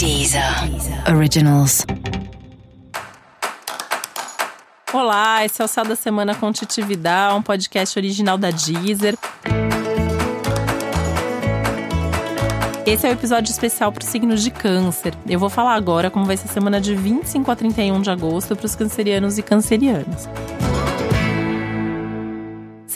Deezer 0.00 0.42
Originals. 1.14 1.84
Olá, 4.94 5.44
esse 5.44 5.60
é 5.60 5.64
o 5.66 5.68
Céu 5.68 5.84
da 5.84 5.94
Semana 5.94 6.34
com 6.34 6.50
Titi 6.50 6.80
Vidal, 6.80 7.36
um 7.36 7.42
podcast 7.42 7.98
original 7.98 8.38
da 8.38 8.50
Deezer. 8.50 9.14
Esse 12.86 13.06
é 13.06 13.10
o 13.10 13.12
episódio 13.12 13.50
especial 13.50 13.92
para 13.92 14.02
os 14.02 14.08
signos 14.08 14.42
de 14.42 14.50
câncer. 14.50 15.12
Eu 15.28 15.38
vou 15.38 15.50
falar 15.50 15.74
agora 15.74 16.10
como 16.10 16.24
vai 16.24 16.38
ser 16.38 16.48
a 16.48 16.52
semana 16.52 16.80
de 16.80 16.94
25 16.94 17.50
a 17.50 17.54
31 17.54 18.00
de 18.00 18.10
agosto 18.10 18.56
para 18.56 18.64
os 18.64 18.74
cancerianos 18.74 19.36
e 19.36 19.42
cancerianas. 19.42 20.26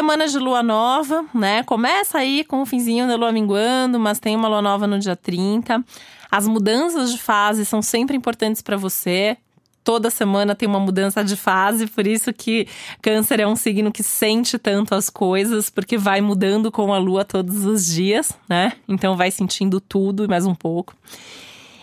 Semana 0.00 0.26
de 0.26 0.38
lua 0.38 0.62
nova, 0.62 1.26
né? 1.34 1.62
Começa 1.62 2.16
aí 2.16 2.42
com 2.42 2.62
o 2.62 2.64
finzinho 2.64 3.06
da 3.06 3.16
lua 3.16 3.30
minguando, 3.30 4.00
mas 4.00 4.18
tem 4.18 4.34
uma 4.34 4.48
lua 4.48 4.62
nova 4.62 4.86
no 4.86 4.98
dia 4.98 5.14
30. 5.14 5.84
As 6.30 6.48
mudanças 6.48 7.12
de 7.12 7.18
fase 7.18 7.66
são 7.66 7.82
sempre 7.82 8.16
importantes 8.16 8.62
para 8.62 8.78
você. 8.78 9.36
Toda 9.84 10.08
semana 10.08 10.54
tem 10.54 10.66
uma 10.66 10.80
mudança 10.80 11.22
de 11.22 11.36
fase, 11.36 11.86
por 11.86 12.06
isso 12.06 12.32
que 12.32 12.66
Câncer 13.02 13.40
é 13.40 13.46
um 13.46 13.54
signo 13.54 13.92
que 13.92 14.02
sente 14.02 14.58
tanto 14.58 14.94
as 14.94 15.10
coisas, 15.10 15.68
porque 15.68 15.98
vai 15.98 16.22
mudando 16.22 16.72
com 16.72 16.94
a 16.94 16.98
lua 16.98 17.22
todos 17.22 17.66
os 17.66 17.84
dias, 17.84 18.32
né? 18.48 18.72
Então 18.88 19.18
vai 19.18 19.30
sentindo 19.30 19.82
tudo 19.82 20.24
e 20.24 20.28
mais 20.28 20.46
um 20.46 20.54
pouco. 20.54 20.94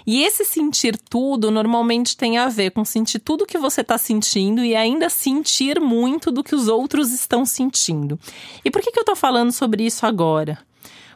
E 0.10 0.24
esse 0.24 0.46
sentir 0.46 0.98
tudo 0.98 1.52
normalmente 1.52 2.16
tem 2.16 2.38
a 2.38 2.48
ver 2.48 2.72
com 2.72 2.86
sentir 2.86 3.20
tudo 3.20 3.46
que 3.46 3.58
você 3.58 3.82
está 3.82 3.98
sentindo 3.98 4.64
e 4.64 4.74
ainda 4.74 5.10
sentir 5.10 5.82
muito 5.82 6.32
do 6.32 6.42
que 6.42 6.56
os 6.56 6.70
outros 6.70 7.12
estão 7.12 7.46
sentindo. 7.46 8.18
E 8.64 8.72
por 8.72 8.82
que, 8.82 8.90
que 8.90 8.98
eu 8.98 9.02
estou 9.02 9.18
falando 9.18 9.52
sobre 9.52 9.86
isso 9.86 10.06
agora? 10.06 10.60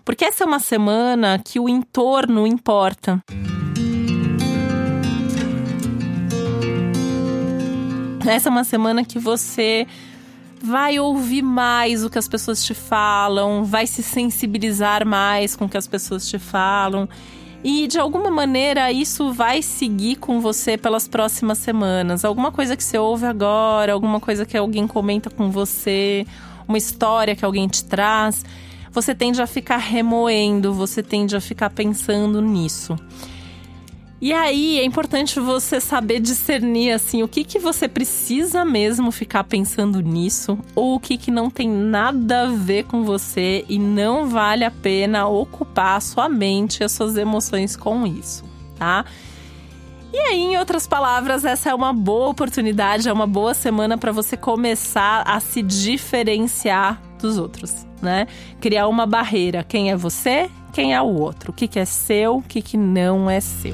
Porque 0.04 0.26
essa 0.26 0.44
é 0.44 0.48
uma 0.48 0.60
semana 0.60 1.40
que 1.40 1.58
o 1.58 1.70
entorno 1.70 2.46
importa. 2.46 3.24
Essa 8.28 8.50
é 8.50 8.52
uma 8.52 8.66
semana 8.66 9.06
que 9.06 9.18
você 9.18 9.88
vai 10.62 11.00
ouvir 11.00 11.42
mais 11.42 12.04
o 12.04 12.10
que 12.10 12.20
as 12.20 12.28
pessoas 12.28 12.62
te 12.62 12.74
falam, 12.74 13.64
vai 13.64 13.88
se 13.88 14.04
sensibilizar 14.04 15.08
mais 15.08 15.56
com 15.56 15.64
o 15.64 15.70
que 15.70 15.78
as 15.78 15.88
pessoas 15.88 16.28
te 16.28 16.38
falam. 16.38 17.08
E 17.64 17.88
de 17.88 18.00
alguma 18.00 18.32
maneira 18.32 18.92
isso 18.92 19.32
vai 19.32 19.62
seguir 19.62 20.16
com 20.16 20.42
você 20.42 20.78
pelas 20.78 21.08
próximas 21.08 21.60
semanas. 21.60 22.26
Alguma 22.26 22.52
coisa 22.52 22.76
que 22.76 22.84
você 22.84 22.98
ouve 22.98 23.26
agora, 23.26 23.94
alguma 23.94 24.20
coisa 24.20 24.46
que 24.46 24.58
alguém 24.58 24.88
comenta 24.88 25.30
com 25.30 25.52
você, 25.52 26.26
uma 26.68 26.78
história 26.78 27.36
que 27.36 27.46
alguém 27.46 27.68
te 27.68 27.84
traz, 27.86 28.44
você 28.92 29.14
tende 29.14 29.42
a 29.42 29.48
ficar 29.48 29.78
remoendo, 29.78 30.74
você 30.74 31.04
tende 31.04 31.36
a 31.36 31.42
ficar 31.42 31.70
pensando 31.70 32.42
nisso. 32.42 32.98
E 34.22 34.32
aí 34.34 34.78
é 34.78 34.86
importante 34.86 35.40
você 35.40 35.82
saber 35.82 36.20
discernir 36.20 36.92
assim 36.92 37.24
o 37.24 37.28
que 37.28 37.44
que 37.44 37.58
você 37.58 37.88
precisa 37.88 38.64
mesmo 38.64 39.12
ficar 39.12 39.44
pensando 39.44 40.00
nisso 40.00 40.60
ou 40.76 40.94
o 40.94 41.00
que 41.00 41.18
que 41.18 41.32
não 41.32 41.50
tem 41.50 41.68
nada 41.68 42.44
a 42.44 42.52
ver 42.52 42.84
com 42.84 43.04
você 43.04 43.66
e 43.68 43.80
não 43.80 44.30
vale 44.30 44.64
a 44.64 44.70
pena 44.70 45.28
ocupar 45.28 45.98
a 45.98 46.00
sua 46.00 46.30
mente 46.30 46.84
as 46.84 46.92
suas 46.92 47.18
emoções 47.18 47.76
com 47.76 48.06
isso, 48.06 48.44
tá? 48.78 49.06
E 50.14 50.18
aí, 50.18 50.40
em 50.40 50.58
outras 50.58 50.86
palavras, 50.86 51.44
essa 51.44 51.70
é 51.70 51.74
uma 51.74 51.94
boa 51.94 52.28
oportunidade, 52.28 53.08
é 53.08 53.14
uma 53.14 53.26
boa 53.26 53.54
semana 53.54 53.98
para 53.98 54.12
você 54.12 54.36
começar 54.36 55.24
a 55.26 55.40
se 55.40 55.64
diferenciar 55.64 57.02
dos 57.18 57.38
outros, 57.38 57.88
né? 58.02 58.28
Criar 58.60 58.90
uma 58.90 59.06
barreira. 59.06 59.64
Quem 59.64 59.90
é 59.90 59.96
você? 59.96 60.52
Quem 60.74 60.94
é 60.94 61.02
o 61.02 61.18
outro? 61.18 61.52
O 61.52 61.54
que, 61.54 61.66
que 61.66 61.80
é 61.80 61.86
seu? 61.86 62.38
O 62.38 62.42
que, 62.42 62.62
que 62.62 62.76
não 62.76 63.30
é 63.30 63.40
seu? 63.40 63.74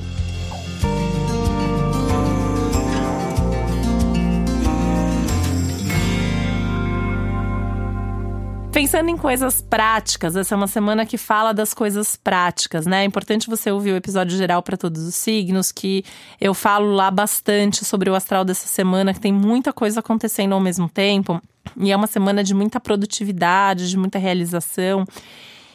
Pensando 8.98 9.12
em 9.12 9.18
coisas 9.18 9.62
práticas, 9.62 10.36
essa 10.36 10.56
é 10.56 10.58
uma 10.58 10.66
semana 10.66 11.06
que 11.06 11.20
fala 11.20 11.54
das 11.54 11.72
coisas 11.72 12.16
práticas, 12.16 12.88
né? 12.88 13.04
É 13.04 13.06
importante 13.06 13.48
você 13.48 13.70
ouvir 13.70 13.92
o 13.92 13.96
episódio 13.96 14.36
geral 14.36 14.64
para 14.64 14.76
todos 14.76 15.04
os 15.04 15.14
signos, 15.14 15.72
que 15.72 16.04
eu 16.42 16.52
falo 16.52 16.92
lá 16.96 17.12
bastante 17.12 17.86
sobre 17.86 18.10
o 18.10 18.16
astral 18.16 18.44
dessa 18.44 18.68
semana, 18.68 19.14
que 19.14 19.20
tem 19.20 19.32
muita 19.32 19.72
coisa 19.72 20.00
acontecendo 20.00 20.54
ao 20.54 20.60
mesmo 20.60 20.90
tempo. 20.90 21.40
E 21.80 21.92
é 21.92 21.96
uma 21.96 22.08
semana 22.08 22.44
de 22.44 22.56
muita 22.56 22.80
produtividade, 22.80 23.88
de 23.88 23.96
muita 23.96 24.18
realização. 24.18 25.06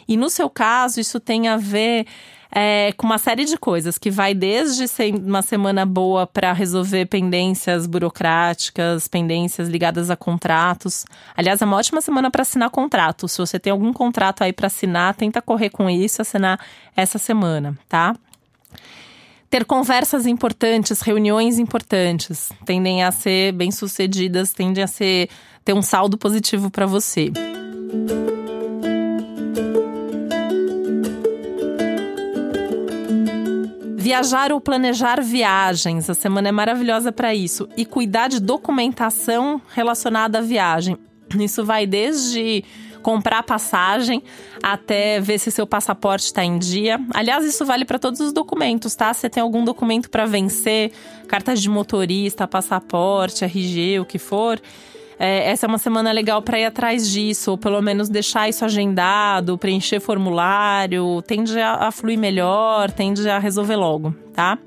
E 0.07 0.17
no 0.17 0.29
seu 0.29 0.51
caso, 0.51 1.01
isso 1.01 1.19
tem 1.21 1.49
a 1.49 1.57
ver 1.57 2.07
é, 2.55 2.93
com 2.93 3.07
uma 3.07 3.17
série 3.17 3.47
de 3.47 3.57
coisas, 3.57 3.97
que 3.97 4.11
vai 4.11 4.35
desde 4.35 4.87
ser 4.87 5.15
uma 5.15 5.41
semana 5.41 5.87
boa 5.87 6.27
para 6.27 6.53
resolver 6.53 7.07
pendências 7.07 7.87
burocráticas, 7.87 9.09
pendências 9.09 9.69
ligadas 9.69 10.11
a 10.11 10.17
contratos. 10.17 11.07
Aliás, 11.35 11.63
é 11.63 11.65
uma 11.65 11.79
ótima 11.79 12.03
semana 12.03 12.31
para 12.31 12.43
assinar 12.43 12.69
contrato. 12.69 13.27
Se 13.27 13.39
você 13.39 13.59
tem 13.59 13.71
algum 13.71 13.93
contrato 13.93 14.43
aí 14.43 14.53
para 14.53 14.67
assinar, 14.67 15.15
tenta 15.15 15.41
correr 15.41 15.71
com 15.71 15.89
isso, 15.89 16.21
assinar 16.21 16.61
essa 16.95 17.19
semana, 17.19 17.79
tá? 17.89 18.15
ter 19.49 19.67
conversas 19.67 20.27
importantes, 20.27 21.03
reuniões 21.03 21.59
importantes, 21.59 22.51
tendem 22.65 23.05
a 23.05 23.13
ser 23.13 23.53
bem-sucedidas, 23.53 24.51
tendem 24.55 24.83
a 24.83 24.87
ser 24.87 25.29
ter 25.63 25.75
um 25.75 25.83
saldo 25.83 26.17
positivo 26.17 26.71
para 26.71 26.87
você. 26.87 27.31
Viajar 34.03 34.51
ou 34.51 34.61
planejar 34.61 35.23
viagens. 35.23 36.11
A 36.11 36.15
semana 36.15 36.49
é 36.49 36.53
maravilhosa 36.53 37.13
para 37.13 37.33
isso. 37.33 37.69
E 37.77 37.87
cuidar 37.87 38.29
de 38.29 38.41
documentação 38.41 39.63
relacionada 39.73 40.39
à 40.39 40.41
viagem. 40.41 40.99
Isso 41.39 41.65
vai 41.65 41.87
desde 41.87 42.65
comprar 43.01 43.45
passagem 43.45 44.21
até 44.61 45.21
ver 45.21 45.39
se 45.39 45.53
seu 45.53 45.69
passaporte 45.69 46.25
está 46.25 46.45
em 46.45 46.59
dia. 46.59 47.01
Aliás, 47.15 47.45
isso 47.45 47.65
vale 47.65 47.85
para 47.85 47.99
todos 47.99 48.19
os 48.19 48.33
documentos, 48.33 48.95
tá? 48.97 49.15
Você 49.15 49.31
tem 49.31 49.41
algum 49.41 49.65
documento 49.65 50.11
para 50.11 50.27
vencer, 50.27 50.91
cartas 51.29 51.63
de 51.63 51.71
motorista, 51.71 52.49
passaporte, 52.49 53.45
RG, 53.45 54.01
o 54.01 54.05
que 54.05 54.19
for 54.19 54.61
é, 55.25 55.51
essa 55.51 55.67
é 55.67 55.69
uma 55.69 55.79
semana 55.79 56.11
legal 56.11 56.43
para 56.43 56.59
ir 56.59 56.65
atrás 56.65 57.09
disso, 57.09 57.53
ou 57.53 57.57
pelo 57.57 57.81
menos 57.81 58.09
deixar 58.09 58.49
isso 58.49 58.65
agendado, 58.65 59.57
preencher 59.57 60.01
formulário, 60.01 61.23
tende 61.23 61.61
a, 61.61 61.87
a 61.87 61.93
fluir 61.93 62.19
melhor, 62.19 62.91
tende 62.91 63.31
a 63.31 63.39
resolver 63.39 63.77
logo, 63.77 64.13
tá? 64.35 64.59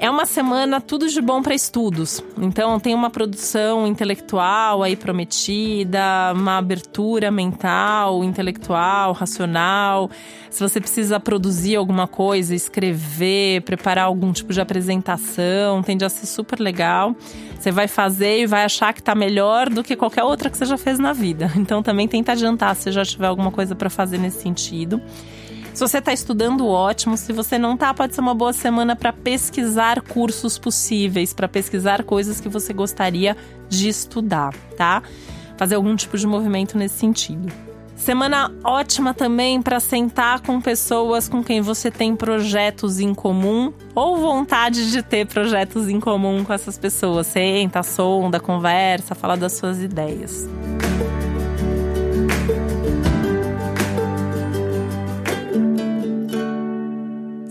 É 0.00 0.08
uma 0.08 0.26
semana 0.26 0.80
tudo 0.80 1.08
de 1.08 1.20
bom 1.20 1.42
para 1.42 1.56
estudos. 1.56 2.22
Então 2.40 2.78
tem 2.78 2.94
uma 2.94 3.10
produção 3.10 3.84
intelectual 3.84 4.84
aí 4.84 4.94
prometida, 4.94 6.32
uma 6.36 6.56
abertura 6.56 7.32
mental, 7.32 8.22
intelectual, 8.22 9.12
racional. 9.12 10.08
Se 10.50 10.60
você 10.60 10.80
precisa 10.80 11.18
produzir 11.18 11.74
alguma 11.74 12.06
coisa, 12.06 12.54
escrever, 12.54 13.62
preparar 13.62 14.04
algum 14.04 14.32
tipo 14.32 14.52
de 14.52 14.60
apresentação, 14.60 15.82
tende 15.82 16.04
a 16.04 16.08
ser 16.08 16.26
super 16.26 16.60
legal. 16.60 17.16
Você 17.58 17.72
vai 17.72 17.88
fazer 17.88 18.42
e 18.42 18.46
vai 18.46 18.64
achar 18.64 18.94
que 18.94 19.00
está 19.00 19.16
melhor 19.16 19.68
do 19.68 19.82
que 19.82 19.96
qualquer 19.96 20.22
outra 20.22 20.48
que 20.48 20.56
você 20.56 20.64
já 20.64 20.78
fez 20.78 21.00
na 21.00 21.12
vida. 21.12 21.50
Então 21.68 21.82
também 21.82 22.06
tenta 22.06 22.32
adiantar 22.32 22.74
se 22.76 22.90
já 22.92 23.04
tiver 23.04 23.26
alguma 23.26 23.50
coisa 23.50 23.74
para 23.74 23.90
fazer 23.90 24.16
nesse 24.16 24.40
sentido. 24.40 25.02
Se 25.78 25.86
você 25.86 25.98
está 25.98 26.12
estudando, 26.12 26.66
ótimo. 26.66 27.16
Se 27.16 27.32
você 27.32 27.56
não 27.56 27.74
está, 27.74 27.94
pode 27.94 28.12
ser 28.12 28.20
uma 28.20 28.34
boa 28.34 28.52
semana 28.52 28.96
para 28.96 29.12
pesquisar 29.12 30.02
cursos 30.02 30.58
possíveis, 30.58 31.32
para 31.32 31.46
pesquisar 31.46 32.02
coisas 32.02 32.40
que 32.40 32.48
você 32.48 32.72
gostaria 32.72 33.36
de 33.68 33.88
estudar, 33.88 34.52
tá? 34.76 35.04
Fazer 35.56 35.76
algum 35.76 35.94
tipo 35.94 36.18
de 36.18 36.26
movimento 36.26 36.76
nesse 36.76 36.96
sentido. 36.96 37.52
Semana 37.94 38.50
ótima 38.64 39.14
também 39.14 39.62
para 39.62 39.78
sentar 39.78 40.40
com 40.40 40.60
pessoas 40.60 41.28
com 41.28 41.44
quem 41.44 41.60
você 41.60 41.92
tem 41.92 42.16
projetos 42.16 42.98
em 42.98 43.14
comum 43.14 43.72
ou 43.94 44.16
vontade 44.16 44.90
de 44.90 45.00
ter 45.00 45.28
projetos 45.28 45.88
em 45.88 46.00
comum 46.00 46.42
com 46.42 46.52
essas 46.52 46.76
pessoas. 46.76 47.28
Senta, 47.28 47.84
sonda, 47.84 48.40
conversa, 48.40 49.14
fala 49.14 49.36
das 49.36 49.52
suas 49.52 49.80
ideias. 49.80 50.48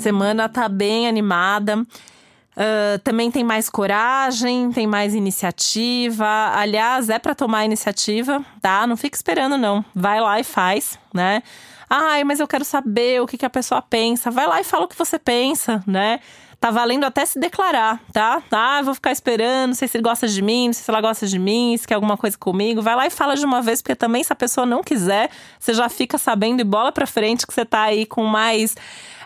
Semana 0.07 0.47
tá 0.47 0.69
bem 0.69 1.05
animada. 1.05 1.77
Uh, 1.77 2.97
também 3.03 3.29
tem 3.29 3.43
mais 3.43 3.69
coragem, 3.69 4.71
tem 4.71 4.87
mais 4.87 5.13
iniciativa. 5.13 6.53
Aliás, 6.55 7.09
é 7.09 7.19
para 7.19 7.35
tomar 7.35 7.65
iniciativa, 7.65 8.43
tá? 8.61 8.87
Não 8.87 8.95
fica 8.95 9.17
esperando, 9.17 9.57
não. 9.57 9.83
Vai 9.93 10.21
lá 10.21 10.39
e 10.39 10.45
faz, 10.45 10.97
né? 11.13 11.43
Ai, 11.89 12.23
mas 12.23 12.39
eu 12.39 12.47
quero 12.47 12.63
saber 12.63 13.21
o 13.21 13.27
que, 13.27 13.37
que 13.37 13.45
a 13.45 13.49
pessoa 13.49 13.81
pensa. 13.81 14.31
Vai 14.31 14.47
lá 14.47 14.61
e 14.61 14.63
fala 14.63 14.85
o 14.85 14.87
que 14.87 14.97
você 14.97 15.19
pensa, 15.19 15.83
né? 15.85 16.21
Tá 16.59 16.71
valendo 16.71 17.03
até 17.03 17.23
se 17.23 17.39
declarar, 17.39 18.01
tá? 18.11 18.41
Ah, 18.51 18.81
vou 18.81 18.95
ficar 18.95 19.11
esperando, 19.11 19.67
não 19.67 19.75
sei 19.75 19.87
se 19.87 19.97
ele 19.97 20.03
gosta 20.03 20.27
de 20.27 20.41
mim, 20.41 20.67
não 20.67 20.73
sei 20.73 20.83
se 20.83 20.89
ela 20.89 21.01
gosta 21.01 21.27
de 21.27 21.37
mim, 21.37 21.77
se 21.77 21.87
quer 21.87 21.93
alguma 21.93 22.17
coisa 22.17 22.35
comigo. 22.37 22.81
Vai 22.81 22.95
lá 22.95 23.05
e 23.05 23.11
fala 23.11 23.35
de 23.35 23.45
uma 23.45 23.61
vez, 23.61 23.81
porque 23.81 23.95
também 23.95 24.23
se 24.23 24.33
a 24.33 24.35
pessoa 24.35 24.65
não 24.65 24.81
quiser, 24.81 25.29
você 25.59 25.73
já 25.73 25.87
fica 25.87 26.17
sabendo 26.17 26.59
e 26.59 26.63
bola 26.63 26.91
pra 26.91 27.05
frente 27.05 27.45
que 27.45 27.53
você 27.53 27.63
tá 27.63 27.83
aí 27.83 28.07
com 28.07 28.23
mais 28.23 28.75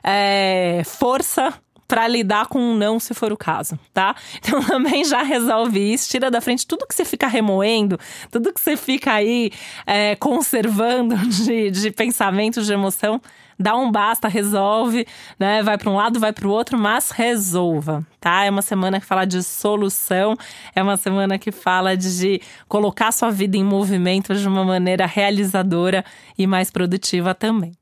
é, 0.04 0.82
força 0.86 1.54
para 1.92 2.08
lidar 2.08 2.48
com 2.48 2.58
um 2.58 2.74
não, 2.74 3.02
se 3.02 3.14
for 3.14 3.34
o 3.34 3.38
caso, 3.38 3.78
tá? 3.94 4.16
Então 4.40 4.64
também 4.64 5.04
já 5.04 5.22
resolve 5.22 5.94
isso, 5.94 6.10
tira 6.10 6.32
da 6.32 6.40
frente 6.40 6.66
tudo 6.66 6.88
que 6.88 6.96
você 6.96 7.04
fica 7.04 7.28
remoendo, 7.28 8.00
tudo 8.32 8.54
que 8.54 8.62
você 8.62 8.78
fica 8.78 9.12
aí 9.12 9.52
é, 9.86 10.16
conservando 10.16 11.18
de, 11.28 11.70
de 11.70 11.92
pensamento, 11.92 12.62
de 12.62 12.72
emoção, 12.72 13.22
dá 13.60 13.76
um 13.76 13.92
basta, 13.92 14.30
resolve, 14.30 15.06
né? 15.38 15.62
Vai 15.64 15.78
para 15.78 15.90
um 15.90 15.96
lado, 15.98 16.18
vai 16.18 16.32
para 16.32 16.48
o 16.48 16.52
outro, 16.52 16.78
mas 16.78 17.12
resolva, 17.12 18.08
tá? 18.22 18.46
É 18.46 18.50
uma 18.50 18.62
semana 18.62 18.98
que 18.98 19.06
fala 19.06 19.26
de 19.26 19.44
solução, 19.44 20.38
é 20.74 20.82
uma 20.82 20.96
semana 20.96 21.38
que 21.38 21.52
fala 21.52 21.98
de 21.98 22.42
colocar 22.70 23.12
sua 23.12 23.32
vida 23.32 23.58
em 23.58 23.66
movimento 23.66 24.34
de 24.34 24.48
uma 24.48 24.64
maneira 24.64 25.06
realizadora 25.06 26.06
e 26.38 26.48
mais 26.48 26.72
produtiva 26.72 27.36
também. 27.36 27.81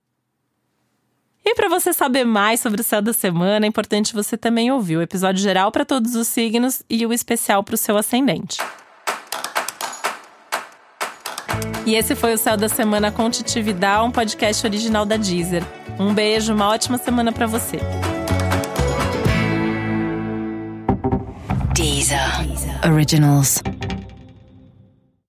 E 1.46 1.56
para 1.56 1.70
você 1.70 1.94
saber 1.94 2.26
mais 2.26 2.60
sobre 2.60 2.82
o 2.82 2.84
céu 2.84 3.02
da 3.02 3.14
semana, 3.14 3.66
é 3.66 3.70
importante 3.70 4.14
você 4.14 4.38
também 4.38 4.72
ouvir 4.72 4.98
o 4.98 5.02
episódio 5.02 5.42
geral 5.42 5.72
para 5.72 5.86
todos 5.86 6.16
os 6.16 6.28
signos 6.28 6.84
e 6.90 7.06
o 7.06 7.14
especial 7.14 7.64
para 7.64 7.76
o 7.76 7.78
seu 7.78 7.98
ascendente. 7.98 8.58
E 11.86 11.96
esse 11.96 12.14
foi 12.16 12.34
o 12.34 12.38
Céu 12.38 12.56
da 12.56 12.70
Semana 12.70 13.12
com 13.12 13.30
Titividade, 13.30 14.06
um 14.06 14.12
podcast 14.12 14.66
original 14.66 15.06
da 15.06 15.18
Deezer. 15.18 15.64
Um 16.00 16.14
beijo, 16.14 16.54
uma 16.54 16.70
ótima 16.70 16.98
semana 16.98 17.32
para 17.32 17.48
você. 17.48 17.80
Deezer. 21.74 22.46
Deezer. 22.46 22.94
Originals. 22.94 23.64